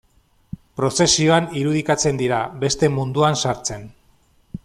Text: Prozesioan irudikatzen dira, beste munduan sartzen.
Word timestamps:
Prozesioan 0.79 1.49
irudikatzen 1.59 2.17
dira, 2.23 2.41
beste 2.65 2.91
munduan 2.97 3.39
sartzen. 3.45 3.89